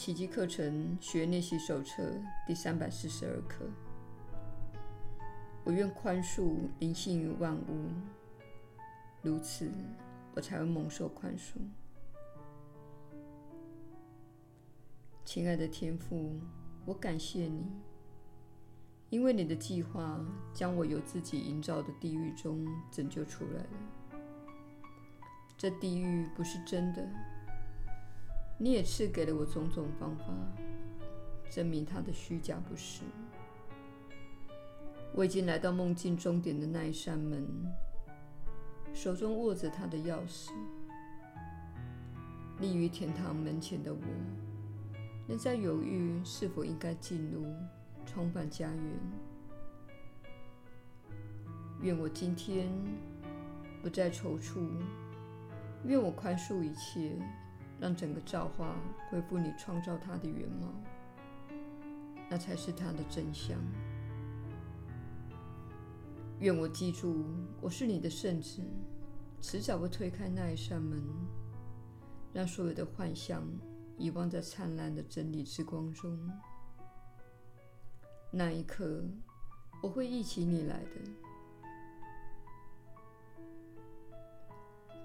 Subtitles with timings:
[0.00, 2.10] 奇迹课程学练习手册
[2.46, 3.66] 第三百四十二课。
[5.62, 7.90] 我愿宽恕灵性与万物，
[9.20, 9.70] 如此，
[10.34, 11.58] 我才会蒙受宽恕。
[15.22, 16.40] 亲爱的天父，
[16.86, 17.66] 我感谢你，
[19.10, 20.18] 因为你的计划
[20.54, 24.20] 将我由自己营造的地狱中拯救出来了。
[25.58, 27.06] 这地狱不是真的，
[28.62, 30.26] 你也赐给了我种种方法，
[31.48, 33.00] 证明他的虚假不实。
[35.14, 37.42] 我已经来到梦境终点的那一扇门，
[38.92, 40.50] 手中握着他的钥匙，
[42.60, 43.98] 立于天堂门前的我，
[45.26, 47.46] 仍在犹豫是否应该进入，
[48.04, 48.84] 重返家园。
[51.80, 52.70] 愿我今天
[53.82, 54.68] 不再踌躇，
[55.86, 57.16] 愿我宽恕一切，
[57.80, 58.76] 让整个造化
[59.08, 60.68] 恢复你创造它的原貌，
[62.28, 63.58] 那才是它的真相。
[66.40, 67.24] 愿我记住，
[67.60, 68.62] 我是你的圣子，
[69.40, 71.02] 迟早会推开那一扇门，
[72.32, 73.42] 让所有的幻象
[73.96, 76.18] 遗忘在灿烂的真理之光中。
[78.30, 79.02] 那一刻，
[79.82, 80.90] 我会忆起你来的，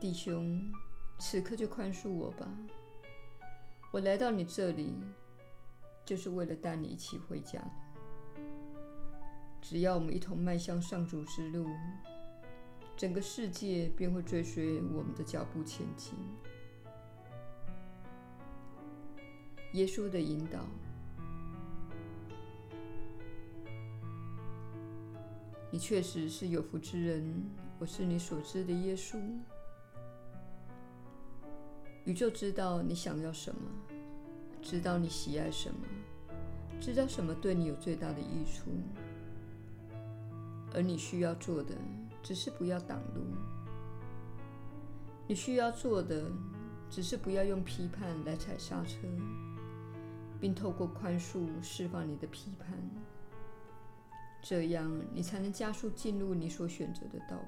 [0.00, 0.60] 弟兄，
[1.24, 2.48] 此刻就宽恕我吧。
[3.92, 4.92] 我来到你这里，
[6.04, 7.62] 就是为了带你一起回家。
[9.60, 11.68] 只要我们一同迈向上主之路，
[12.96, 16.18] 整个世界便会追随我们的脚步前进。
[19.74, 20.58] 耶稣的引导，
[25.70, 27.48] 你确实是有福之人。
[27.78, 29.16] 我是你所知的耶稣。
[32.04, 33.60] 宇宙知道你想要什么，
[34.60, 35.86] 知道你喜爱什么，
[36.80, 38.70] 知道什么对你有最大的益处。
[40.74, 41.76] 而你需要做的，
[42.22, 43.22] 只是不要挡路；
[45.28, 46.24] 你需要做的，
[46.90, 49.06] 只是不要用批判来踩刹车，
[50.40, 52.76] 并透过宽恕释放你的批判。
[54.42, 57.46] 这样，你才能加速进入你所选择的道路。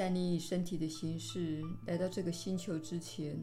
[0.00, 3.38] 在你以身体的形式来到这个星球之前，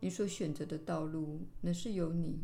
[0.00, 2.40] 你所选择的道路，那是由你。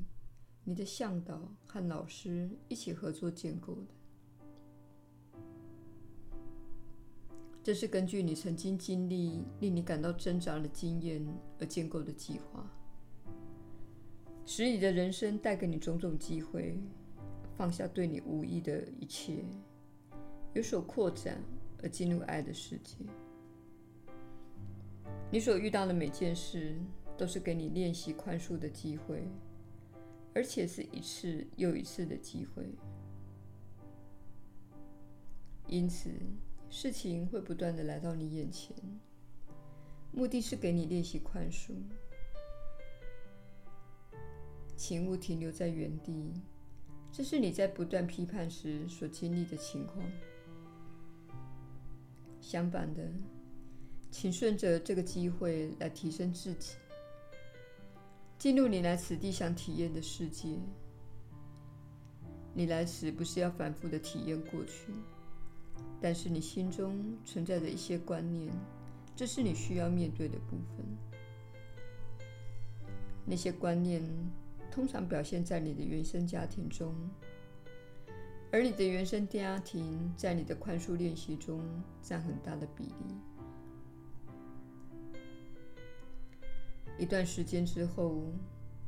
[0.62, 5.40] 你的向导和老师一起合作建构的，
[7.64, 11.20] 这是根据你曾经经历令你感到挣扎的经验
[11.58, 12.64] 而建构的计划，
[14.46, 16.78] 使你的人生带给你种种机会，
[17.56, 19.44] 放下对你无益的一切，
[20.54, 21.42] 有所扩展
[21.82, 22.96] 而进入爱的世界。
[25.30, 26.76] 你所遇到的每件事，
[27.16, 29.28] 都是给你练习宽恕的机会。
[30.32, 32.64] 而且是一次又一次的机会，
[35.66, 36.08] 因此
[36.70, 38.72] 事情会不断地来到你眼前，
[40.12, 41.72] 目的是给你练习宽恕。
[44.76, 46.32] 请勿停留在原地，
[47.10, 50.08] 这是你在不断批判时所经历的情况。
[52.40, 53.02] 相反的，
[54.10, 56.74] 请顺着这个机会来提升自己。
[58.38, 60.48] 进入你来此地想体验的世界。
[62.54, 64.92] 你来此不是要反复的体验过去，
[66.00, 68.50] 但是你心中存在着一些观念，
[69.14, 70.84] 这是你需要面对的部分。
[73.24, 74.02] 那些观念
[74.70, 76.92] 通常表现在你的原生家庭中，
[78.52, 81.62] 而你的原生家庭在你的宽恕练习中
[82.02, 83.16] 占很大的比例。
[86.98, 88.24] 一段时间之后，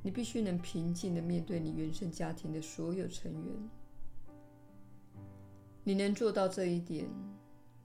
[0.03, 3.71] 你必须能平静地面对你原生家庭的所有成员。
[5.85, 7.09] 你能做到这一点，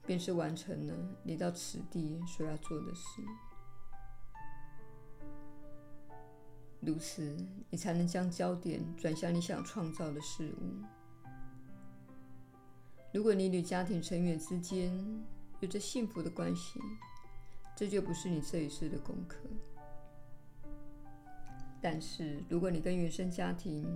[0.05, 0.93] 便是完成了
[1.23, 3.21] 你到此地所要做的事。
[6.81, 7.37] 如此，
[7.69, 10.96] 你才能将焦点转向你想创造的事物。
[13.17, 14.93] 如果你与家庭成员之间
[15.59, 16.79] 有着幸福的关系，
[17.75, 19.39] 这就不是你这一世的功课。
[21.81, 23.87] 但是，如果你跟原生家庭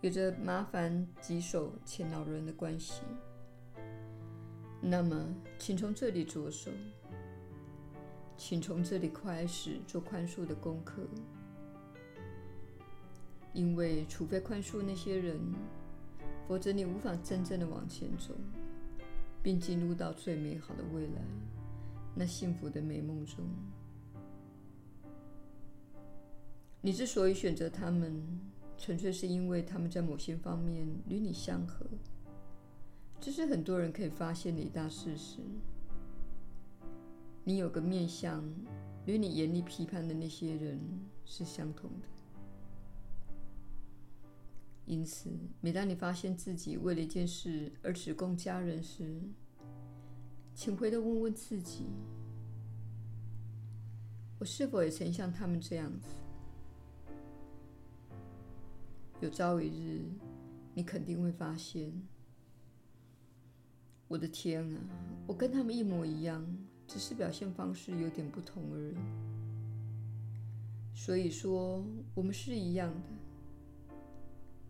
[0.00, 3.02] 有着麻烦棘手且恼人的关系，
[4.80, 6.70] 那么，请从这里着手，
[8.36, 11.02] 请从这里开始做宽恕的功课。
[13.52, 15.36] 因为，除非宽恕那些人，
[16.52, 18.34] 否则你无法真正的往前走，
[19.42, 21.22] 并进入到最美好的未来，
[22.14, 23.42] 那幸福的美梦中。
[26.82, 28.22] 你之所以选择他们，
[28.76, 31.86] 纯粹是因为他们在某些方面与你相合。
[33.18, 35.38] 这是很多人可以发现的一大事实。
[37.44, 38.44] 你有个面向，
[39.06, 40.78] 与你严厉批判的那些人
[41.24, 42.11] 是相同的。
[44.84, 45.30] 因此，
[45.60, 49.22] 每当你发现自己为了一件事而只供家人时，
[50.54, 51.86] 请回头问问自己：
[54.38, 56.08] 我是否也曾像他们这样子？
[59.20, 60.02] 有朝一日，
[60.74, 61.92] 你肯定会发现，
[64.08, 64.80] 我的天啊，
[65.28, 66.44] 我跟他们一模一样，
[66.88, 68.96] 只是表现方式有点不同而已。
[70.92, 71.84] 所以说，
[72.14, 73.00] 我们是一样的。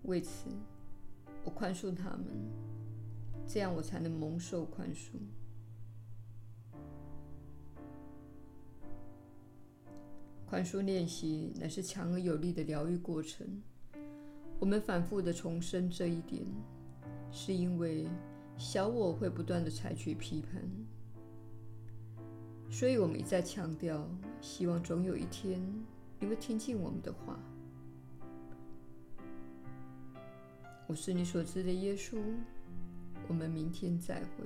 [0.04, 0.48] 为此，
[1.44, 2.26] 我宽恕他们，
[3.46, 5.12] 这样我才能蒙受宽恕。
[10.46, 13.62] 宽恕练习乃是强而有力的疗愈过程。
[14.60, 16.44] 我们反复的重申这一点，
[17.30, 18.06] 是因为
[18.58, 20.62] 小我会不断的采取批判，
[22.70, 24.06] 所以我们一再强调，
[24.40, 25.60] 希望总有一天
[26.20, 27.40] 你会听进我们的话。
[30.92, 32.18] 我是你所知的耶稣，
[33.26, 34.44] 我们明天再会。